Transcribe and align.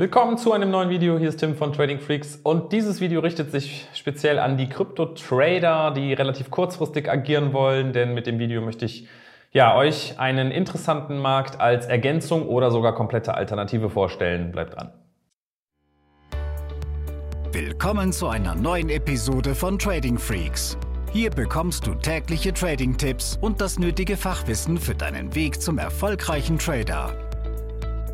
Willkommen 0.00 0.38
zu 0.38 0.52
einem 0.52 0.70
neuen 0.70 0.90
Video. 0.90 1.18
Hier 1.18 1.28
ist 1.28 1.38
Tim 1.38 1.56
von 1.56 1.72
Trading 1.72 1.98
Freaks 1.98 2.38
und 2.44 2.72
dieses 2.72 3.00
Video 3.00 3.18
richtet 3.18 3.50
sich 3.50 3.88
speziell 3.92 4.38
an 4.38 4.56
die 4.56 4.68
Krypto-Trader, 4.68 5.90
die 5.90 6.12
relativ 6.12 6.52
kurzfristig 6.52 7.10
agieren 7.10 7.52
wollen, 7.52 7.92
denn 7.92 8.14
mit 8.14 8.28
dem 8.28 8.38
Video 8.38 8.60
möchte 8.60 8.84
ich 8.84 9.08
ja, 9.50 9.74
euch 9.76 10.20
einen 10.20 10.52
interessanten 10.52 11.18
Markt 11.18 11.60
als 11.60 11.86
Ergänzung 11.86 12.46
oder 12.46 12.70
sogar 12.70 12.94
komplette 12.94 13.34
Alternative 13.34 13.90
vorstellen. 13.90 14.52
Bleibt 14.52 14.76
dran. 14.76 14.92
Willkommen 17.50 18.12
zu 18.12 18.28
einer 18.28 18.54
neuen 18.54 18.90
Episode 18.90 19.56
von 19.56 19.80
Trading 19.80 20.18
Freaks. 20.18 20.78
Hier 21.12 21.30
bekommst 21.30 21.88
du 21.88 21.94
tägliche 21.94 22.52
Trading-Tipps 22.52 23.36
und 23.40 23.60
das 23.60 23.80
nötige 23.80 24.16
Fachwissen 24.16 24.78
für 24.78 24.94
deinen 24.94 25.34
Weg 25.34 25.60
zum 25.60 25.78
erfolgreichen 25.78 26.56
Trader. 26.56 27.27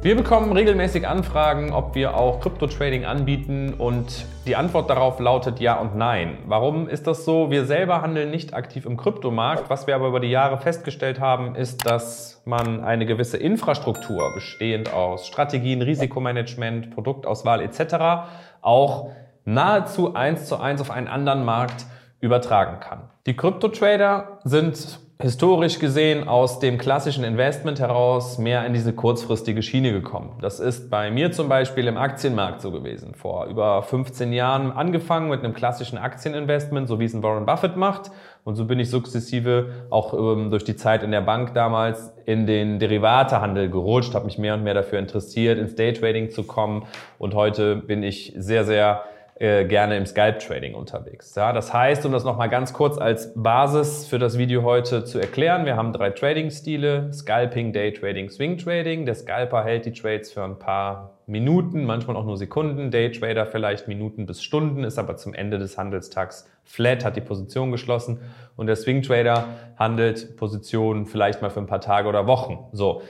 Wir 0.04 0.16
bekommen 0.16 0.52
regelmäßig 0.52 1.08
Anfragen, 1.08 1.72
ob 1.72 1.94
wir 1.94 2.14
auch 2.14 2.38
Krypto-Trading 2.40 3.06
anbieten 3.06 3.72
und 3.72 4.26
die 4.46 4.54
Antwort 4.54 4.90
darauf 4.90 5.18
lautet 5.18 5.60
ja 5.60 5.80
und 5.80 5.96
nein. 5.96 6.36
Warum 6.44 6.90
ist 6.90 7.06
das 7.06 7.24
so? 7.24 7.50
Wir 7.50 7.64
selber 7.64 8.02
handeln 8.02 8.30
nicht 8.30 8.52
aktiv 8.52 8.84
im 8.84 8.98
Kryptomarkt. 8.98 9.70
Was 9.70 9.86
wir 9.86 9.94
aber 9.94 10.08
über 10.08 10.20
die 10.20 10.28
Jahre 10.28 10.58
festgestellt 10.58 11.20
haben, 11.20 11.54
ist, 11.54 11.86
dass 11.86 12.42
man 12.44 12.84
eine 12.84 13.06
gewisse 13.06 13.38
Infrastruktur 13.38 14.34
bestehend 14.34 14.92
aus 14.92 15.26
Strategien, 15.26 15.80
Risikomanagement, 15.80 16.90
Produktauswahl 16.90 17.62
etc. 17.62 18.28
auch 18.60 19.08
nahezu 19.46 20.12
eins 20.12 20.44
zu 20.44 20.60
eins 20.60 20.82
auf 20.82 20.90
einen 20.90 21.08
anderen 21.08 21.46
Markt 21.46 21.86
übertragen 22.20 22.78
kann. 22.78 23.08
Die 23.24 23.36
Krypto-Trader 23.36 24.40
sind 24.44 25.00
historisch 25.20 25.78
gesehen 25.78 26.26
aus 26.26 26.58
dem 26.58 26.76
klassischen 26.76 27.22
Investment 27.22 27.78
heraus 27.78 28.36
mehr 28.38 28.66
in 28.66 28.72
diese 28.72 28.92
kurzfristige 28.92 29.62
Schiene 29.62 29.92
gekommen. 29.92 30.36
Das 30.40 30.58
ist 30.58 30.90
bei 30.90 31.10
mir 31.10 31.30
zum 31.30 31.48
Beispiel 31.48 31.86
im 31.86 31.96
Aktienmarkt 31.96 32.60
so 32.60 32.72
gewesen. 32.72 33.14
Vor 33.14 33.46
über 33.46 33.82
15 33.82 34.32
Jahren 34.32 34.72
angefangen 34.72 35.28
mit 35.28 35.44
einem 35.44 35.54
klassischen 35.54 35.98
Aktieninvestment, 35.98 36.88
so 36.88 36.98
wie 36.98 37.04
es 37.04 37.14
ein 37.14 37.22
Warren 37.22 37.46
Buffett 37.46 37.76
macht. 37.76 38.10
Und 38.42 38.56
so 38.56 38.66
bin 38.66 38.80
ich 38.80 38.90
sukzessive 38.90 39.86
auch 39.88 40.14
ähm, 40.14 40.50
durch 40.50 40.64
die 40.64 40.76
Zeit 40.76 41.04
in 41.04 41.12
der 41.12 41.22
Bank 41.22 41.54
damals 41.54 42.12
in 42.26 42.46
den 42.46 42.80
Derivatehandel 42.80 43.70
gerutscht, 43.70 44.14
habe 44.14 44.26
mich 44.26 44.36
mehr 44.36 44.54
und 44.54 44.64
mehr 44.64 44.74
dafür 44.74 44.98
interessiert, 44.98 45.58
ins 45.58 45.76
Daytrading 45.76 46.30
zu 46.30 46.42
kommen. 46.42 46.86
Und 47.18 47.34
heute 47.34 47.76
bin 47.76 48.02
ich 48.02 48.34
sehr, 48.36 48.64
sehr 48.64 49.04
äh, 49.36 49.64
gerne 49.64 49.96
im 49.96 50.06
Scalp-Trading 50.06 50.74
unterwegs. 50.74 51.34
Ja, 51.34 51.52
das 51.52 51.72
heißt, 51.72 52.06
um 52.06 52.12
das 52.12 52.22
nochmal 52.22 52.48
ganz 52.48 52.72
kurz 52.72 52.98
als 52.98 53.32
Basis 53.34 54.06
für 54.06 54.20
das 54.20 54.38
Video 54.38 54.62
heute 54.62 55.04
zu 55.04 55.18
erklären, 55.18 55.66
wir 55.66 55.74
haben 55.74 55.92
drei 55.92 56.10
Trading-Stile, 56.10 57.12
Scalping, 57.12 57.72
Daytrading, 57.72 58.30
Swing-Trading. 58.30 59.06
Der 59.06 59.16
Scalper 59.16 59.64
hält 59.64 59.86
die 59.86 59.92
Trades 59.92 60.32
für 60.32 60.44
ein 60.44 60.58
paar 60.60 61.18
Minuten, 61.26 61.84
manchmal 61.84 62.16
auch 62.16 62.24
nur 62.24 62.36
Sekunden, 62.36 62.92
Daytrader 62.92 63.46
vielleicht 63.46 63.88
Minuten 63.88 64.24
bis 64.26 64.42
Stunden, 64.42 64.84
ist 64.84 64.98
aber 64.98 65.16
zum 65.16 65.34
Ende 65.34 65.58
des 65.58 65.76
Handelstags 65.78 66.48
flat, 66.62 67.04
hat 67.04 67.16
die 67.16 67.20
Position 67.20 67.72
geschlossen 67.72 68.20
und 68.56 68.66
der 68.68 68.76
Swing-Trader 68.76 69.48
handelt 69.76 70.36
Positionen 70.36 71.06
vielleicht 71.06 71.42
mal 71.42 71.50
für 71.50 71.60
ein 71.60 71.66
paar 71.66 71.80
Tage 71.80 72.08
oder 72.08 72.26
Wochen. 72.26 72.68
So. 72.72 73.02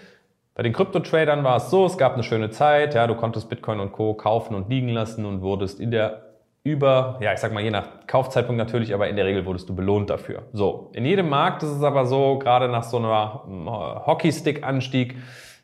Bei 0.55 0.63
den 0.63 0.73
Krypto-Tradern 0.73 1.43
war 1.43 1.57
es 1.57 1.71
so, 1.71 1.85
es 1.85 1.99
gab 1.99 2.15
eine 2.15 2.23
schöne 2.23 2.51
Zeit, 2.51 2.95
ja, 2.95 3.09
du 3.09 3.17
konntest 3.17 3.49
Bitcoin 3.49 3.81
und 3.81 3.91
Co. 3.91 4.15
kaufen 4.15 4.55
und 4.55 4.69
liegen 4.69 4.89
lassen 4.89 5.25
und 5.25 5.43
wurdest 5.43 5.81
in 5.81 5.91
der 5.91 6.23
über, 6.63 7.19
ja, 7.21 7.33
ich 7.35 7.41
sag 7.41 7.53
mal, 7.53 7.63
je 7.63 7.71
nach 7.71 8.07
Kaufzeitpunkt 8.07 8.57
natürlich, 8.57 8.95
aber 8.95 9.09
in 9.09 9.17
der 9.17 9.27
Regel 9.27 9.45
wurdest 9.45 9.69
du 9.69 9.75
belohnt 9.75 10.09
dafür. 10.09 10.45
So. 10.53 10.91
In 10.95 11.05
jedem 11.05 11.29
Markt 11.29 11.63
ist 11.63 11.71
es 11.71 11.83
aber 11.83 12.07
so, 12.07 12.39
gerade 12.39 12.69
nach 12.69 12.85
so 12.85 12.97
einer 12.99 13.43
hm, 13.45 13.69
Hockeystick-Anstieg, 14.07 15.17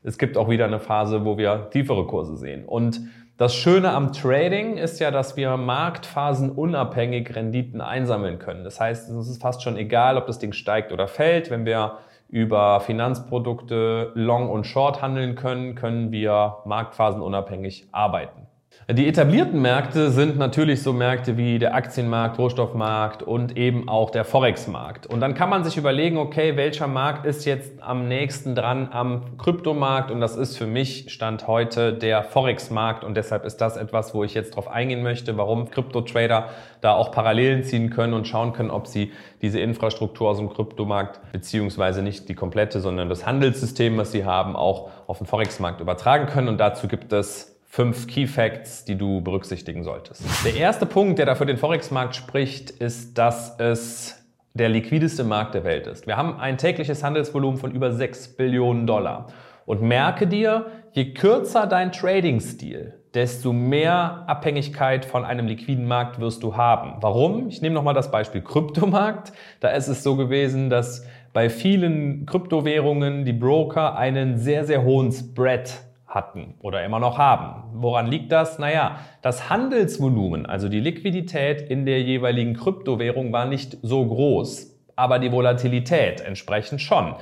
es 0.03 0.19
gibt 0.19 0.37
auch 0.37 0.51
wieder 0.51 0.67
eine 0.67 0.81
Phase, 0.81 1.25
wo 1.25 1.39
wir 1.39 1.71
tiefere 1.71 2.07
Kurse 2.07 2.37
sehen. 2.37 2.67
Und 2.67 3.01
das 3.39 3.55
Schöne 3.55 3.93
am 3.93 4.13
Trading 4.13 4.77
ist 4.77 4.99
ja, 4.99 5.11
dass 5.11 5.37
wir 5.37 5.57
Marktphasen 5.57 6.51
unabhängig 6.51 7.35
Renditen 7.35 7.81
einsammeln 7.81 8.39
können. 8.39 8.65
Das 8.65 8.81
heißt, 8.81 9.09
es 9.09 9.29
ist 9.29 9.41
fast 9.41 9.63
schon 9.63 9.79
egal, 9.79 10.19
ob 10.19 10.27
das 10.27 10.39
Ding 10.39 10.53
steigt 10.53 10.93
oder 10.93 11.09
fällt. 11.09 11.49
Wenn 11.51 11.65
wir 11.65 11.99
über 12.31 12.81
Finanzprodukte 12.81 14.13
Long 14.15 14.49
und 14.49 14.67
Short 14.67 15.03
handeln 15.03 15.35
können, 15.35 15.75
können 15.75 16.13
wir 16.13 16.59
marktphasenunabhängig 16.65 17.89
arbeiten. 17.93 18.47
Die 18.93 19.07
etablierten 19.07 19.63
Märkte 19.63 20.11
sind 20.11 20.37
natürlich 20.37 20.83
so 20.83 20.93
Märkte 20.93 21.37
wie 21.37 21.61
der 21.61 21.77
Aktienmarkt, 21.77 22.41
Rohstoffmarkt 22.41 23.23
und 23.23 23.57
eben 23.57 23.89
auch 23.89 24.11
der 24.11 24.25
Forex-Markt. 24.25 25.07
Und 25.07 25.21
dann 25.21 25.35
kann 25.35 25.49
man 25.49 25.63
sich 25.63 25.77
überlegen, 25.77 26.17
okay, 26.17 26.57
welcher 26.57 26.89
Markt 26.89 27.25
ist 27.25 27.45
jetzt 27.45 27.81
am 27.81 28.09
nächsten 28.09 28.57
dran 28.57 28.89
am 28.91 29.39
Kryptomarkt? 29.39 30.11
Und 30.11 30.21
das 30.21 30.35
ist 30.35 30.57
für 30.57 30.67
mich 30.67 31.13
Stand 31.13 31.47
heute 31.47 31.93
der 31.93 32.25
Forex-Markt. 32.25 33.05
Und 33.05 33.17
deshalb 33.17 33.45
ist 33.45 33.59
das 33.59 33.77
etwas, 33.77 34.13
wo 34.13 34.25
ich 34.25 34.35
jetzt 34.35 34.57
drauf 34.57 34.67
eingehen 34.67 35.05
möchte, 35.05 35.37
warum 35.37 35.71
Krypto-Trader 35.71 36.49
da 36.81 36.95
auch 36.95 37.13
Parallelen 37.13 37.63
ziehen 37.63 37.91
können 37.91 38.13
und 38.13 38.27
schauen 38.27 38.53
können, 38.53 38.73
ob 38.73 38.89
sie 38.89 39.13
diese 39.41 39.61
Infrastruktur 39.61 40.31
aus 40.31 40.39
dem 40.39 40.51
Kryptomarkt 40.51 41.21
beziehungsweise 41.31 42.03
nicht 42.03 42.29
die 42.29 42.35
komplette, 42.35 42.81
sondern 42.81 43.09
das 43.09 43.25
Handelssystem, 43.25 43.97
was 43.99 44.11
sie 44.11 44.25
haben, 44.25 44.57
auch 44.57 44.91
auf 45.07 45.19
den 45.19 45.29
Forex-Markt 45.29 45.81
übertragen 45.81 46.27
können. 46.27 46.49
Und 46.49 46.59
dazu 46.59 46.89
gibt 46.89 47.13
es 47.13 47.50
fünf 47.71 48.09
Key 48.09 48.27
Facts, 48.27 48.85
die 48.85 48.99
du 48.99 49.21
berücksichtigen 49.21 49.85
solltest. 49.85 50.25
Der 50.45 50.57
erste 50.57 50.87
Punkt, 50.87 51.21
der 51.21 51.27
da 51.27 51.37
für 51.37 51.47
den 51.47 51.57
Forex-Markt 51.57 52.17
spricht, 52.17 52.71
ist, 52.71 53.17
dass 53.17 53.59
es 53.61 54.21
der 54.55 54.69
liquideste 54.69 55.23
Markt 55.23 55.55
der 55.55 55.63
Welt 55.63 55.87
ist. 55.87 56.09
Wir 56.09 56.17
haben 56.17 56.41
ein 56.41 56.59
tägliches 56.59 57.05
Handelsvolumen 57.05 57.61
von 57.61 57.71
über 57.71 57.93
6 57.93 58.37
Billionen 58.37 58.89
Dollar. 58.89 59.29
Und 59.67 59.83
merke 59.83 60.27
dir, 60.27 60.67
je 60.91 61.15
kürzer 61.15 61.69
dein 61.69 61.93
Trading-Stil, 61.93 62.95
desto 63.15 63.53
mehr 63.53 64.25
Abhängigkeit 64.27 65.05
von 65.05 65.25
einem 65.25 65.47
liquiden 65.47 65.87
Markt 65.87 66.19
wirst 66.19 66.43
du 66.43 66.57
haben. 66.57 66.95
Warum? 67.01 67.47
Ich 67.47 67.63
nehme 67.63 67.77
nochmal 67.77 67.95
das 67.95 68.11
Beispiel 68.11 68.43
Kryptomarkt. 68.43 69.33
Da 69.61 69.69
ist 69.69 69.87
es 69.87 70.03
so 70.03 70.17
gewesen, 70.17 70.71
dass 70.71 71.07
bei 71.33 71.49
vielen 71.49 72.27
Kryptowährungen 72.27 73.25
die 73.25 73.33
Broker 73.33 73.97
einen 73.97 74.39
sehr, 74.39 74.65
sehr 74.65 74.83
hohen 74.83 75.13
Spread 75.13 75.85
hatten 76.11 76.55
oder 76.61 76.85
immer 76.85 76.99
noch 76.99 77.17
haben. 77.17 77.63
Woran 77.73 78.09
liegt 78.09 78.33
das? 78.33 78.59
Naja, 78.59 78.99
das 79.23 79.49
Handelsvolumen, 79.49 80.45
also 80.45 80.69
die 80.69 80.81
Liquidität 80.81 81.63
in 81.63 81.87
der 81.87 82.03
jeweiligen 82.03 82.55
Kryptowährung 82.55 83.33
war 83.33 83.47
nicht 83.47 83.79
so 83.83 84.05
groß, 84.05 84.77
aber 84.97 85.19
die 85.19 85.33
Volatilität 85.33 86.21
entsprechend 86.21 86.83
schon. 86.83 87.15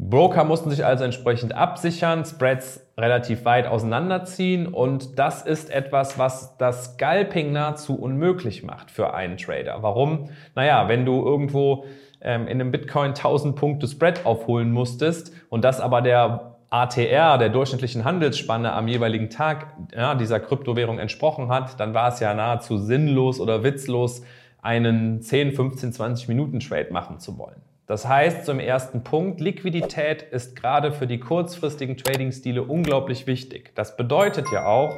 Broker 0.00 0.44
mussten 0.44 0.70
sich 0.70 0.84
also 0.84 1.02
entsprechend 1.02 1.56
absichern, 1.56 2.24
Spreads 2.24 2.86
relativ 2.96 3.44
weit 3.44 3.66
auseinanderziehen 3.66 4.68
und 4.68 5.18
das 5.18 5.42
ist 5.42 5.70
etwas, 5.70 6.18
was 6.18 6.56
das 6.56 6.94
Scalping 6.94 7.50
nahezu 7.50 7.98
unmöglich 7.98 8.62
macht 8.62 8.92
für 8.92 9.12
einen 9.14 9.38
Trader. 9.38 9.78
Warum? 9.80 10.28
Naja, 10.54 10.86
wenn 10.86 11.04
du 11.04 11.24
irgendwo 11.24 11.84
ähm, 12.20 12.42
in 12.42 12.60
einem 12.60 12.70
Bitcoin 12.70 13.08
1000 13.08 13.56
Punkte 13.56 13.88
Spread 13.88 14.24
aufholen 14.24 14.70
musstest 14.70 15.32
und 15.48 15.64
das 15.64 15.80
aber 15.80 16.00
der 16.00 16.47
ATR, 16.70 17.38
der 17.38 17.48
durchschnittlichen 17.48 18.04
Handelsspanne 18.04 18.72
am 18.72 18.88
jeweiligen 18.88 19.30
Tag 19.30 19.74
ja, 19.94 20.14
dieser 20.14 20.38
Kryptowährung 20.38 20.98
entsprochen 20.98 21.48
hat, 21.48 21.80
dann 21.80 21.94
war 21.94 22.08
es 22.12 22.20
ja 22.20 22.34
nahezu 22.34 22.76
sinnlos 22.76 23.40
oder 23.40 23.64
witzlos, 23.64 24.22
einen 24.60 25.22
10, 25.22 25.52
15, 25.52 25.92
20 25.92 26.28
Minuten 26.28 26.60
Trade 26.60 26.88
machen 26.92 27.20
zu 27.20 27.38
wollen. 27.38 27.62
Das 27.86 28.06
heißt, 28.06 28.44
zum 28.44 28.60
ersten 28.60 29.02
Punkt, 29.02 29.40
Liquidität 29.40 30.20
ist 30.22 30.56
gerade 30.56 30.92
für 30.92 31.06
die 31.06 31.18
kurzfristigen 31.18 31.96
Trading-Stile 31.96 32.62
unglaublich 32.62 33.26
wichtig. 33.26 33.72
Das 33.74 33.96
bedeutet 33.96 34.46
ja 34.52 34.66
auch, 34.66 34.94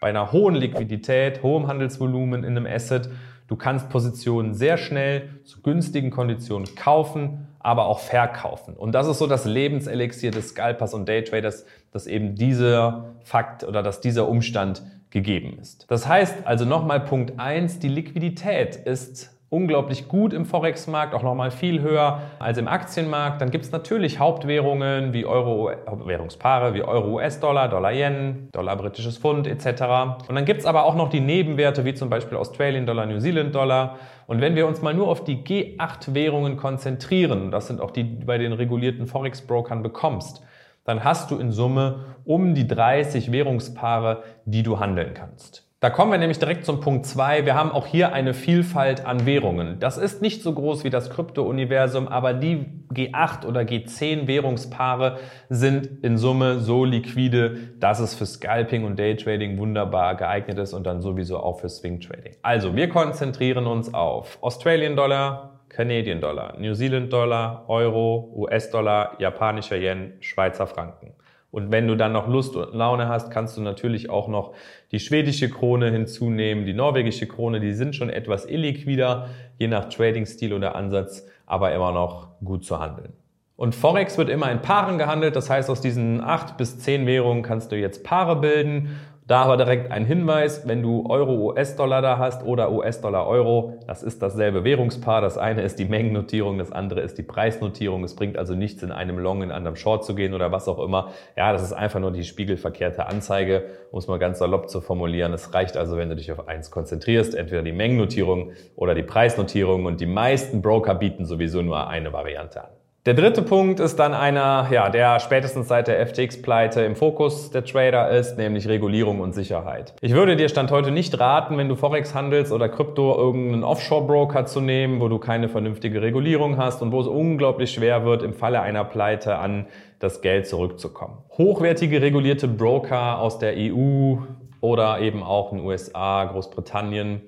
bei 0.00 0.10
einer 0.10 0.30
hohen 0.30 0.54
Liquidität, 0.54 1.42
hohem 1.42 1.66
Handelsvolumen 1.66 2.44
in 2.44 2.56
einem 2.56 2.66
Asset, 2.66 3.10
du 3.48 3.56
kannst 3.56 3.88
Positionen 3.88 4.54
sehr 4.54 4.76
schnell 4.76 5.30
zu 5.42 5.62
günstigen 5.62 6.10
Konditionen 6.10 6.72
kaufen, 6.76 7.47
aber 7.60 7.86
auch 7.86 8.00
verkaufen. 8.00 8.74
Und 8.74 8.92
das 8.92 9.08
ist 9.08 9.18
so 9.18 9.26
das 9.26 9.44
Lebenselixier 9.44 10.30
des 10.30 10.50
Scalpers 10.50 10.94
und 10.94 11.08
Daytraders, 11.08 11.64
dass 11.92 12.06
eben 12.06 12.34
dieser 12.34 13.14
Fakt 13.24 13.64
oder 13.64 13.82
dass 13.82 14.00
dieser 14.00 14.28
Umstand 14.28 14.82
gegeben 15.10 15.58
ist. 15.60 15.86
Das 15.88 16.06
heißt 16.06 16.46
also 16.46 16.64
nochmal 16.64 17.00
Punkt 17.00 17.38
eins: 17.38 17.78
die 17.78 17.88
Liquidität 17.88 18.76
ist 18.76 19.37
unglaublich 19.50 20.08
gut 20.08 20.32
im 20.32 20.44
Forex-Markt, 20.44 21.14
auch 21.14 21.22
nochmal 21.22 21.50
viel 21.50 21.80
höher 21.80 22.20
als 22.38 22.58
im 22.58 22.68
Aktienmarkt. 22.68 23.40
Dann 23.40 23.50
gibt 23.50 23.64
es 23.64 23.72
natürlich 23.72 24.18
Hauptwährungen 24.18 25.12
wie 25.14 25.24
Euro, 25.24 25.70
Währungspaare 26.04 26.74
wie 26.74 26.82
Euro, 26.82 27.14
US-Dollar, 27.14 27.68
Dollar-Yen, 27.68 28.50
Dollar-Britisches 28.52 29.18
Pfund 29.18 29.46
etc. 29.46 29.82
Und 30.28 30.34
dann 30.34 30.44
gibt 30.44 30.60
es 30.60 30.66
aber 30.66 30.84
auch 30.84 30.94
noch 30.94 31.08
die 31.08 31.20
Nebenwerte 31.20 31.84
wie 31.84 31.94
zum 31.94 32.10
Beispiel 32.10 32.36
Australian-Dollar, 32.36 33.06
New 33.06 33.18
Zealand-Dollar. 33.18 33.96
Und 34.26 34.42
wenn 34.42 34.54
wir 34.54 34.66
uns 34.66 34.82
mal 34.82 34.92
nur 34.92 35.08
auf 35.08 35.24
die 35.24 35.38
G8-Währungen 35.38 36.58
konzentrieren, 36.58 37.50
das 37.50 37.68
sind 37.68 37.80
auch 37.80 37.90
die, 37.90 38.04
die 38.04 38.24
bei 38.26 38.36
den 38.36 38.52
regulierten 38.52 39.06
Forex-Brokern 39.06 39.82
bekommst, 39.82 40.42
dann 40.84 41.04
hast 41.04 41.30
du 41.30 41.38
in 41.38 41.52
Summe 41.52 42.16
um 42.24 42.54
die 42.54 42.66
30 42.66 43.32
Währungspaare, 43.32 44.22
die 44.44 44.62
du 44.62 44.80
handeln 44.80 45.14
kannst. 45.14 45.67
Da 45.80 45.90
kommen 45.90 46.10
wir 46.10 46.18
nämlich 46.18 46.40
direkt 46.40 46.64
zum 46.64 46.80
Punkt 46.80 47.06
2. 47.06 47.46
Wir 47.46 47.54
haben 47.54 47.70
auch 47.70 47.86
hier 47.86 48.12
eine 48.12 48.34
Vielfalt 48.34 49.06
an 49.06 49.26
Währungen. 49.26 49.78
Das 49.78 49.96
ist 49.96 50.20
nicht 50.20 50.42
so 50.42 50.52
groß 50.52 50.82
wie 50.82 50.90
das 50.90 51.08
Krypto-Universum, 51.08 52.08
aber 52.08 52.34
die 52.34 52.66
G8 52.92 53.46
oder 53.46 53.60
G10 53.60 54.26
Währungspaare 54.26 55.20
sind 55.48 56.02
in 56.02 56.18
Summe 56.18 56.58
so 56.58 56.84
liquide, 56.84 57.74
dass 57.78 58.00
es 58.00 58.16
für 58.16 58.26
Scalping 58.26 58.82
und 58.82 58.98
Daytrading 58.98 59.56
wunderbar 59.56 60.16
geeignet 60.16 60.58
ist 60.58 60.72
und 60.72 60.84
dann 60.84 61.00
sowieso 61.00 61.38
auch 61.38 61.60
für 61.60 61.68
Swing 61.68 62.00
Trading. 62.00 62.34
Also, 62.42 62.74
wir 62.74 62.88
konzentrieren 62.88 63.68
uns 63.68 63.94
auf 63.94 64.38
Australian 64.42 64.96
Dollar, 64.96 65.60
Canadian 65.68 66.20
Dollar, 66.20 66.58
New 66.58 66.74
Zealand 66.74 67.12
Dollar, 67.12 67.66
Euro, 67.68 68.32
US-Dollar, 68.34 69.14
japanischer 69.20 69.76
Yen, 69.76 70.14
Schweizer 70.18 70.66
Franken. 70.66 71.12
Und 71.50 71.70
wenn 71.70 71.88
du 71.88 71.96
dann 71.96 72.12
noch 72.12 72.28
Lust 72.28 72.56
und 72.56 72.74
Laune 72.74 73.08
hast, 73.08 73.30
kannst 73.30 73.56
du 73.56 73.62
natürlich 73.62 74.10
auch 74.10 74.28
noch 74.28 74.52
die 74.92 75.00
schwedische 75.00 75.48
Krone 75.48 75.90
hinzunehmen, 75.90 76.66
die 76.66 76.74
norwegische 76.74 77.26
Krone, 77.26 77.60
die 77.60 77.72
sind 77.72 77.96
schon 77.96 78.10
etwas 78.10 78.44
illiquider, 78.44 79.28
je 79.58 79.68
nach 79.68 79.88
Trading-Stil 79.88 80.52
oder 80.52 80.74
Ansatz, 80.74 81.26
aber 81.46 81.72
immer 81.72 81.92
noch 81.92 82.28
gut 82.44 82.64
zu 82.64 82.78
handeln. 82.78 83.14
Und 83.56 83.74
Forex 83.74 84.18
wird 84.18 84.28
immer 84.28 84.52
in 84.52 84.60
Paaren 84.60 84.98
gehandelt, 84.98 85.34
das 85.34 85.50
heißt, 85.50 85.68
aus 85.68 85.80
diesen 85.80 86.22
acht 86.22 86.58
bis 86.58 86.78
zehn 86.78 87.06
Währungen 87.06 87.42
kannst 87.42 87.72
du 87.72 87.76
jetzt 87.76 88.04
Paare 88.04 88.36
bilden 88.36 89.00
da 89.28 89.42
aber 89.42 89.58
direkt 89.58 89.92
ein 89.92 90.06
Hinweis, 90.06 90.66
wenn 90.66 90.82
du 90.82 91.04
Euro-US-Dollar 91.06 92.00
da 92.00 92.16
hast 92.16 92.42
oder 92.44 92.72
US-Dollar-Euro, 92.72 93.74
das 93.86 94.02
ist 94.02 94.22
dasselbe 94.22 94.64
Währungspaar. 94.64 95.20
Das 95.20 95.36
eine 95.36 95.60
ist 95.60 95.78
die 95.78 95.84
Mengennotierung, 95.84 96.56
das 96.56 96.72
andere 96.72 97.02
ist 97.02 97.18
die 97.18 97.22
Preisnotierung. 97.22 98.04
Es 98.04 98.16
bringt 98.16 98.38
also 98.38 98.54
nichts, 98.54 98.82
in 98.82 98.90
einem 98.90 99.18
Long, 99.18 99.42
in 99.42 99.52
einem 99.52 99.76
Short 99.76 100.06
zu 100.06 100.14
gehen 100.14 100.32
oder 100.32 100.50
was 100.50 100.66
auch 100.66 100.78
immer. 100.78 101.10
Ja, 101.36 101.52
das 101.52 101.62
ist 101.62 101.74
einfach 101.74 102.00
nur 102.00 102.10
die 102.10 102.24
spiegelverkehrte 102.24 103.06
Anzeige, 103.06 103.64
um 103.90 103.98
es 103.98 104.08
mal 104.08 104.18
ganz 104.18 104.38
salopp 104.38 104.70
zu 104.70 104.80
formulieren. 104.80 105.34
Es 105.34 105.52
reicht 105.52 105.76
also, 105.76 105.98
wenn 105.98 106.08
du 106.08 106.16
dich 106.16 106.32
auf 106.32 106.48
eins 106.48 106.70
konzentrierst, 106.70 107.34
entweder 107.34 107.62
die 107.62 107.72
Mengennotierung 107.72 108.52
oder 108.76 108.94
die 108.94 109.02
Preisnotierung. 109.02 109.84
Und 109.84 110.00
die 110.00 110.06
meisten 110.06 110.62
Broker 110.62 110.94
bieten 110.94 111.26
sowieso 111.26 111.60
nur 111.60 111.86
eine 111.86 112.14
Variante 112.14 112.64
an. 112.64 112.70
Der 113.06 113.14
dritte 113.14 113.42
Punkt 113.42 113.78
ist 113.78 113.96
dann 113.96 114.12
einer, 114.12 114.68
ja, 114.72 114.90
der 114.90 115.20
spätestens 115.20 115.68
seit 115.68 115.86
der 115.86 116.04
FTX-Pleite 116.04 116.82
im 116.82 116.96
Fokus 116.96 117.50
der 117.52 117.64
Trader 117.64 118.10
ist, 118.10 118.36
nämlich 118.36 118.68
Regulierung 118.68 119.20
und 119.20 119.34
Sicherheit. 119.34 119.94
Ich 120.00 120.12
würde 120.12 120.34
dir 120.34 120.48
Stand 120.48 120.72
heute 120.72 120.90
nicht 120.90 121.18
raten, 121.18 121.56
wenn 121.56 121.68
du 121.68 121.76
Forex 121.76 122.12
handelst 122.12 122.52
oder 122.52 122.68
Krypto, 122.68 123.16
irgendeinen 123.16 123.62
Offshore-Broker 123.62 124.46
zu 124.46 124.60
nehmen, 124.60 125.00
wo 125.00 125.08
du 125.08 125.18
keine 125.18 125.48
vernünftige 125.48 126.02
Regulierung 126.02 126.58
hast 126.58 126.82
und 126.82 126.90
wo 126.90 127.00
es 127.00 127.06
unglaublich 127.06 127.70
schwer 127.70 128.04
wird, 128.04 128.24
im 128.24 128.34
Falle 128.34 128.60
einer 128.60 128.84
Pleite 128.84 129.38
an 129.38 129.68
das 130.00 130.20
Geld 130.20 130.48
zurückzukommen. 130.48 131.18
Hochwertige 131.38 132.02
regulierte 132.02 132.48
Broker 132.48 133.20
aus 133.20 133.38
der 133.38 133.54
EU 133.56 134.16
oder 134.60 135.00
eben 135.00 135.22
auch 135.22 135.52
in 135.52 135.58
den 135.58 135.66
USA, 135.66 136.24
Großbritannien, 136.24 137.22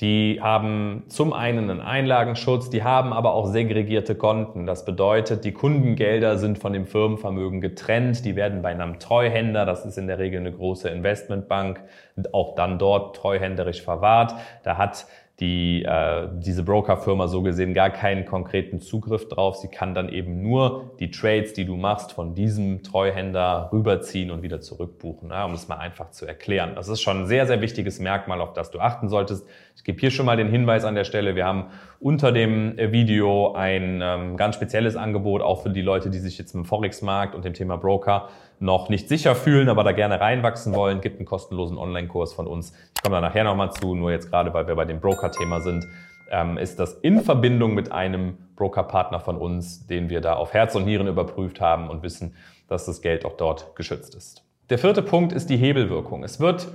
die 0.00 0.40
haben 0.42 1.04
zum 1.06 1.32
einen 1.32 1.70
einen 1.70 1.80
Einlagenschutz, 1.80 2.68
die 2.68 2.82
haben 2.82 3.12
aber 3.12 3.32
auch 3.34 3.46
segregierte 3.46 4.16
Konten. 4.16 4.66
Das 4.66 4.84
bedeutet, 4.84 5.44
die 5.44 5.52
Kundengelder 5.52 6.36
sind 6.36 6.58
von 6.58 6.72
dem 6.72 6.84
Firmenvermögen 6.84 7.60
getrennt. 7.60 8.24
Die 8.24 8.34
werden 8.34 8.60
bei 8.60 8.70
einem 8.70 8.98
Treuhänder, 8.98 9.64
das 9.64 9.86
ist 9.86 9.96
in 9.96 10.08
der 10.08 10.18
Regel 10.18 10.40
eine 10.40 10.50
große 10.50 10.88
Investmentbank, 10.88 11.80
auch 12.32 12.56
dann 12.56 12.80
dort 12.80 13.14
treuhänderisch 13.14 13.82
verwahrt. 13.82 14.34
Da 14.64 14.78
hat 14.78 15.06
die, 15.40 15.82
äh, 15.82 16.28
diese 16.38 16.62
Brokerfirma 16.62 17.26
so 17.26 17.42
gesehen 17.42 17.74
gar 17.74 17.90
keinen 17.90 18.24
konkreten 18.24 18.80
Zugriff 18.80 19.26
drauf. 19.26 19.56
Sie 19.56 19.66
kann 19.66 19.92
dann 19.92 20.08
eben 20.08 20.42
nur 20.42 20.92
die 21.00 21.10
Trades, 21.10 21.54
die 21.54 21.64
du 21.64 21.76
machst, 21.76 22.12
von 22.12 22.36
diesem 22.36 22.84
Treuhänder 22.84 23.68
rüberziehen 23.72 24.30
und 24.30 24.42
wieder 24.42 24.60
zurückbuchen, 24.60 25.30
ja, 25.30 25.44
um 25.44 25.52
es 25.52 25.66
mal 25.66 25.78
einfach 25.78 26.10
zu 26.10 26.24
erklären. 26.24 26.76
Das 26.76 26.88
ist 26.88 27.00
schon 27.00 27.22
ein 27.22 27.26
sehr, 27.26 27.48
sehr 27.48 27.60
wichtiges 27.60 27.98
Merkmal, 27.98 28.40
auf 28.40 28.52
das 28.52 28.70
du 28.70 28.78
achten 28.78 29.08
solltest. 29.08 29.44
Ich 29.74 29.82
gebe 29.82 29.98
hier 29.98 30.12
schon 30.12 30.24
mal 30.24 30.36
den 30.36 30.48
Hinweis 30.48 30.84
an 30.84 30.94
der 30.94 31.04
Stelle. 31.04 31.34
Wir 31.34 31.46
haben 31.46 31.66
unter 31.98 32.30
dem 32.30 32.76
Video 32.76 33.54
ein 33.54 34.00
ähm, 34.02 34.36
ganz 34.36 34.54
spezielles 34.54 34.94
Angebot, 34.94 35.42
auch 35.42 35.62
für 35.62 35.70
die 35.70 35.82
Leute, 35.82 36.10
die 36.10 36.18
sich 36.18 36.38
jetzt 36.38 36.54
im 36.54 36.64
Forex-Markt 36.64 37.34
und 37.34 37.44
dem 37.44 37.54
Thema 37.54 37.76
Broker 37.76 38.28
noch 38.60 38.88
nicht 38.88 39.08
sicher 39.08 39.34
fühlen, 39.34 39.68
aber 39.68 39.84
da 39.84 39.92
gerne 39.92 40.20
reinwachsen 40.20 40.74
wollen, 40.74 41.00
gibt 41.00 41.18
einen 41.18 41.26
kostenlosen 41.26 41.76
Online-Kurs 41.76 42.32
von 42.32 42.46
uns. 42.46 42.72
Ich 42.94 43.02
komme 43.02 43.16
da 43.16 43.20
nachher 43.20 43.44
nochmal 43.44 43.72
zu, 43.72 43.94
nur 43.94 44.10
jetzt 44.10 44.30
gerade, 44.30 44.54
weil 44.54 44.66
wir 44.66 44.74
bei 44.74 44.84
dem 44.84 45.00
Broker-Thema 45.24 45.60
sind, 45.60 45.86
ähm, 46.30 46.58
ist 46.58 46.78
das 46.78 46.94
in 46.94 47.20
Verbindung 47.20 47.74
mit 47.74 47.92
einem 47.92 48.38
Broker-Partner 48.56 49.20
von 49.20 49.36
uns, 49.36 49.86
den 49.86 50.10
wir 50.10 50.20
da 50.20 50.34
auf 50.34 50.52
Herz 50.52 50.74
und 50.74 50.84
Nieren 50.84 51.06
überprüft 51.06 51.60
haben 51.60 51.88
und 51.88 52.02
wissen, 52.02 52.34
dass 52.68 52.86
das 52.86 53.02
Geld 53.02 53.24
auch 53.24 53.36
dort 53.36 53.74
geschützt 53.76 54.14
ist. 54.14 54.42
Der 54.70 54.78
vierte 54.78 55.02
Punkt 55.02 55.32
ist 55.32 55.50
die 55.50 55.56
Hebelwirkung. 55.56 56.24
Es 56.24 56.40
wird 56.40 56.68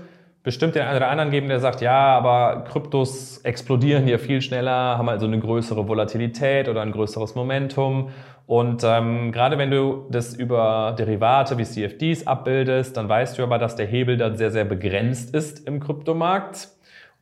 bestimmt 0.43 0.75
den 0.75 0.83
einen 0.83 0.97
oder 0.97 1.09
anderen 1.09 1.31
geben, 1.31 1.47
der 1.47 1.59
sagt, 1.59 1.81
ja, 1.81 2.17
aber 2.17 2.63
Kryptos 2.67 3.39
explodieren 3.39 4.03
hier 4.03 4.19
viel 4.19 4.41
schneller, 4.41 4.97
haben 4.97 5.09
also 5.09 5.25
eine 5.25 5.39
größere 5.39 5.87
Volatilität 5.87 6.69
oder 6.69 6.81
ein 6.81 6.91
größeres 6.91 7.35
Momentum. 7.35 8.09
Und 8.45 8.83
ähm, 8.83 9.31
gerade 9.31 9.57
wenn 9.57 9.69
du 9.69 10.07
das 10.09 10.33
über 10.33 10.95
Derivate 10.97 11.57
wie 11.57 11.65
CFDs 11.65 12.25
abbildest, 12.25 12.97
dann 12.97 13.09
weißt 13.09 13.37
du 13.37 13.43
aber, 13.43 13.57
dass 13.57 13.75
der 13.75 13.85
Hebel 13.85 14.17
dann 14.17 14.37
sehr, 14.37 14.51
sehr 14.51 14.65
begrenzt 14.65 15.35
ist 15.35 15.67
im 15.67 15.79
Kryptomarkt. 15.79 16.69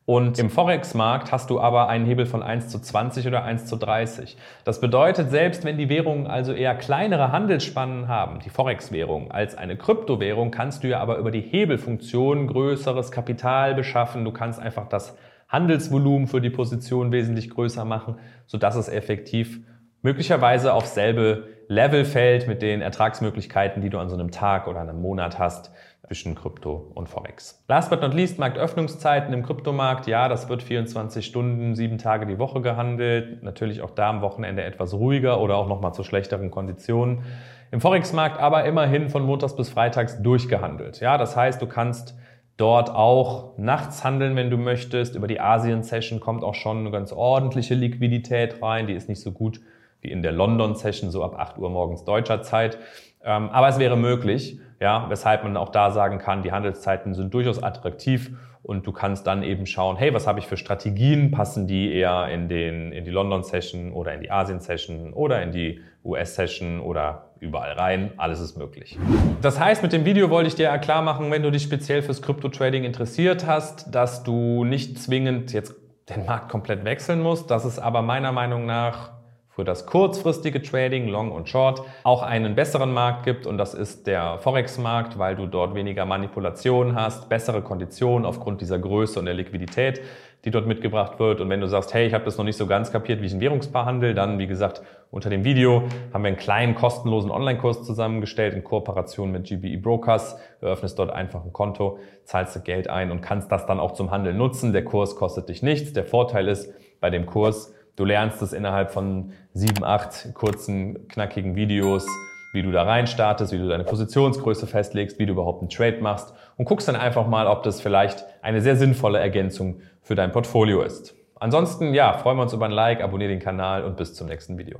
Und 0.09 0.39
im 0.39 0.49
Forex-Markt 0.49 1.33
hast 1.33 1.49
du 1.49 1.59
aber 1.59 1.89
einen 1.89 2.05
Hebel 2.05 2.25
von 2.25 2.41
1 2.41 2.69
zu 2.69 2.79
20 2.79 3.27
oder 3.27 3.43
1 3.43 3.65
zu 3.65 3.75
30. 3.75 4.37
Das 4.63 4.79
bedeutet, 4.79 5.31
selbst 5.31 5.65
wenn 5.65 5.77
die 5.77 5.89
Währungen 5.89 6.27
also 6.27 6.53
eher 6.53 6.75
kleinere 6.75 7.33
Handelsspannen 7.33 8.07
haben, 8.07 8.39
die 8.39 8.49
Forex-Währung, 8.49 9.31
als 9.31 9.57
eine 9.57 9.75
Kryptowährung, 9.75 10.49
kannst 10.49 10.85
du 10.85 10.87
ja 10.87 11.01
aber 11.01 11.17
über 11.17 11.29
die 11.29 11.41
Hebelfunktion 11.41 12.47
größeres 12.47 13.11
Kapital 13.11 13.75
beschaffen. 13.75 14.23
Du 14.23 14.31
kannst 14.31 14.61
einfach 14.61 14.87
das 14.87 15.17
Handelsvolumen 15.49 16.27
für 16.27 16.39
die 16.39 16.51
Position 16.51 17.11
wesentlich 17.11 17.49
größer 17.49 17.83
machen, 17.83 18.15
sodass 18.45 18.77
es 18.77 18.87
effektiv 18.87 19.59
möglicherweise 20.03 20.71
auf 20.71 20.85
selbe 20.85 21.49
Level 21.67 22.05
fällt 22.05 22.47
mit 22.47 22.61
den 22.61 22.79
Ertragsmöglichkeiten, 22.79 23.81
die 23.81 23.89
du 23.89 23.99
an 23.99 24.07
so 24.07 24.15
einem 24.15 24.31
Tag 24.31 24.69
oder 24.69 24.79
einem 24.79 25.01
Monat 25.01 25.37
hast 25.37 25.69
zwischen 26.07 26.35
Krypto 26.35 26.89
und 26.95 27.09
Forex. 27.09 27.63
Last 27.67 27.89
but 27.89 28.01
not 28.01 28.13
least, 28.13 28.39
Marktöffnungszeiten 28.39 29.33
im 29.33 29.43
Kryptomarkt. 29.43 30.07
Ja, 30.07 30.29
das 30.29 30.47
wird 30.47 30.63
24 30.63 31.25
Stunden, 31.25 31.75
sieben 31.75 31.97
Tage 31.97 32.25
die 32.25 32.39
Woche 32.39 32.61
gehandelt. 32.61 33.43
Natürlich 33.43 33.81
auch 33.81 33.91
da 33.91 34.09
am 34.09 34.21
Wochenende 34.21 34.63
etwas 34.63 34.93
ruhiger 34.93 35.41
oder 35.41 35.57
auch 35.57 35.67
nochmal 35.67 35.93
zu 35.93 36.03
schlechteren 36.03 36.49
Konditionen. 36.49 37.23
Im 37.71 37.81
Forex-Markt 37.81 38.39
aber 38.39 38.63
immerhin 38.63 39.09
von 39.09 39.23
montags 39.25 39.55
bis 39.55 39.69
freitags 39.69 40.21
durchgehandelt. 40.21 41.01
Ja, 41.01 41.17
das 41.17 41.35
heißt, 41.35 41.61
du 41.61 41.67
kannst 41.67 42.15
dort 42.55 42.89
auch 42.89 43.57
nachts 43.57 44.05
handeln, 44.05 44.37
wenn 44.37 44.49
du 44.49 44.57
möchtest. 44.57 45.15
Über 45.15 45.27
die 45.27 45.41
Asien-Session 45.41 46.21
kommt 46.21 46.43
auch 46.43 46.55
schon 46.55 46.79
eine 46.79 46.91
ganz 46.91 47.11
ordentliche 47.11 47.75
Liquidität 47.75 48.61
rein. 48.61 48.87
Die 48.87 48.93
ist 48.93 49.09
nicht 49.09 49.21
so 49.21 49.33
gut 49.33 49.59
wie 50.01 50.09
in 50.09 50.21
der 50.23 50.31
London-Session, 50.31 51.11
so 51.11 51.23
ab 51.23 51.35
8 51.37 51.57
Uhr 51.57 51.69
morgens 51.69 52.05
deutscher 52.05 52.41
Zeit. 52.41 52.77
Ähm, 53.23 53.49
aber 53.49 53.67
es 53.67 53.77
wäre 53.77 53.97
möglich, 53.97 54.59
ja, 54.79 55.05
weshalb 55.09 55.43
man 55.43 55.57
auch 55.57 55.69
da 55.69 55.91
sagen 55.91 56.19
kann, 56.19 56.43
die 56.43 56.51
Handelszeiten 56.51 57.13
sind 57.13 57.33
durchaus 57.33 57.61
attraktiv 57.61 58.31
und 58.63 58.85
du 58.85 58.91
kannst 58.91 59.25
dann 59.25 59.43
eben 59.43 59.65
schauen, 59.65 59.95
hey, 59.95 60.13
was 60.13 60.27
habe 60.27 60.39
ich 60.39 60.47
für 60.47 60.57
Strategien? 60.57 61.31
Passen 61.31 61.67
die 61.67 61.93
eher 61.93 62.27
in, 62.27 62.49
den, 62.49 62.91
in 62.91 63.05
die 63.05 63.11
London-Session 63.11 63.93
oder 63.93 64.13
in 64.13 64.21
die 64.21 64.29
Asien-Session 64.29 65.13
oder 65.13 65.41
in 65.41 65.51
die 65.51 65.81
US-Session 66.03 66.81
oder 66.81 67.29
überall 67.39 67.71
rein? 67.73 68.11
Alles 68.17 68.39
ist 68.39 68.57
möglich. 68.57 68.97
Das 69.41 69.59
heißt, 69.59 69.83
mit 69.83 69.93
dem 69.93 70.05
Video 70.05 70.29
wollte 70.29 70.49
ich 70.49 70.55
dir 70.55 70.77
klar 70.79 71.01
machen, 71.01 71.31
wenn 71.31 71.43
du 71.43 71.51
dich 71.51 71.63
speziell 71.63 72.01
fürs 72.01 72.21
Krypto-Trading 72.21 72.83
interessiert 72.83 73.47
hast, 73.47 73.95
dass 73.95 74.23
du 74.23 74.63
nicht 74.63 74.99
zwingend 74.99 75.53
jetzt 75.53 75.73
den 76.09 76.25
Markt 76.25 76.49
komplett 76.49 76.83
wechseln 76.85 77.21
musst, 77.21 77.49
dass 77.49 77.65
es 77.65 77.79
aber 77.79 78.01
meiner 78.01 78.31
Meinung 78.31 78.65
nach 78.65 79.16
für 79.57 79.63
das 79.63 79.87
kurzfristige 79.87 80.61
Trading, 80.61 81.07
Long 81.07 81.31
und 81.31 81.49
Short, 81.49 81.81
auch 82.03 82.21
einen 82.21 82.53
besseren 82.53 82.93
Markt 82.93 83.23
gibt 83.23 83.47
und 83.47 83.57
das 83.57 83.73
ist 83.73 84.05
der 84.05 84.37
Forex-Markt, 84.37 85.17
weil 85.17 85.35
du 85.35 85.47
dort 85.47 85.73
weniger 85.73 86.05
Manipulation 86.05 86.93
hast, 86.93 87.27
bessere 87.27 87.63
Konditionen 87.63 88.23
aufgrund 88.23 88.61
dieser 88.61 88.77
Größe 88.77 89.17
und 89.17 89.25
der 89.25 89.33
Liquidität, 89.33 89.99
die 90.45 90.51
dort 90.51 90.67
mitgebracht 90.67 91.17
wird. 91.17 91.41
Und 91.41 91.49
wenn 91.49 91.59
du 91.59 91.67
sagst, 91.67 91.91
hey, 91.95 92.05
ich 92.05 92.13
habe 92.13 92.23
das 92.23 92.37
noch 92.37 92.45
nicht 92.45 92.55
so 92.55 92.67
ganz 92.67 92.91
kapiert, 92.91 93.19
wie 93.23 93.25
ich 93.25 93.33
ein 93.33 93.39
Währungspaar 93.39 93.87
handle, 93.87 94.13
dann, 94.13 94.37
wie 94.37 94.45
gesagt, 94.45 94.83
unter 95.09 95.31
dem 95.31 95.43
Video 95.43 95.85
haben 96.13 96.21
wir 96.21 96.27
einen 96.27 96.37
kleinen 96.37 96.75
kostenlosen 96.75 97.31
Online-Kurs 97.31 97.83
zusammengestellt 97.83 98.53
in 98.53 98.63
Kooperation 98.63 99.31
mit 99.31 99.45
GBE 99.45 99.77
Brokers. 99.77 100.37
Du 100.61 100.67
öffnest 100.67 100.99
dort 100.99 101.09
einfach 101.09 101.43
ein 101.43 101.51
Konto, 101.51 101.97
zahlst 102.25 102.55
du 102.55 102.59
Geld 102.59 102.91
ein 102.91 103.09
und 103.09 103.21
kannst 103.21 103.51
das 103.51 103.65
dann 103.65 103.79
auch 103.79 103.93
zum 103.93 104.11
Handel 104.11 104.35
nutzen. 104.35 104.71
Der 104.71 104.83
Kurs 104.83 105.15
kostet 105.15 105.49
dich 105.49 105.63
nichts. 105.63 105.93
Der 105.93 106.03
Vorteil 106.03 106.47
ist, 106.47 106.71
bei 106.99 107.09
dem 107.09 107.25
Kurs 107.25 107.73
Du 107.97 108.05
lernst 108.05 108.43
es 108.43 108.53
innerhalb 108.53 108.91
von 108.91 109.31
sieben, 109.53 109.83
acht 109.83 110.31
kurzen, 110.35 111.07
knackigen 111.07 111.55
Videos, 111.55 112.05
wie 112.53 112.61
du 112.61 112.71
da 112.71 112.83
rein 112.83 113.07
startest, 113.07 113.51
wie 113.51 113.57
du 113.57 113.67
deine 113.67 113.83
Positionsgröße 113.83 114.67
festlegst, 114.67 115.17
wie 115.17 115.25
du 115.25 115.33
überhaupt 115.33 115.61
einen 115.61 115.69
Trade 115.69 115.97
machst 115.99 116.31
und 116.57 116.65
guckst 116.65 116.87
dann 116.87 116.95
einfach 116.95 117.27
mal, 117.27 117.47
ob 117.47 117.63
das 117.63 117.81
vielleicht 117.81 118.23
eine 118.43 118.61
sehr 118.61 118.75
sinnvolle 118.75 119.19
Ergänzung 119.19 119.81
für 120.03 120.13
dein 120.13 120.31
Portfolio 120.31 120.83
ist. 120.83 121.15
Ansonsten, 121.39 121.95
ja, 121.95 122.13
freuen 122.13 122.37
wir 122.37 122.43
uns 122.43 122.53
über 122.53 122.65
ein 122.65 122.71
Like, 122.71 123.01
abonniere 123.01 123.31
den 123.31 123.39
Kanal 123.39 123.83
und 123.83 123.97
bis 123.97 124.13
zum 124.13 124.27
nächsten 124.27 124.59
Video. 124.59 124.79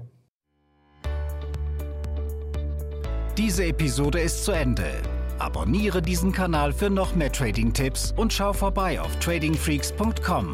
Diese 3.35 3.65
Episode 3.65 4.19
ist 4.19 4.45
zu 4.45 4.51
Ende. 4.51 4.85
Abonniere 5.39 6.03
diesen 6.03 6.31
Kanal 6.31 6.71
für 6.71 6.91
noch 6.91 7.15
mehr 7.15 7.31
Trading-Tipps 7.31 8.13
und 8.15 8.31
schau 8.31 8.53
vorbei 8.53 9.01
auf 9.01 9.15
tradingfreaks.com. 9.17 10.51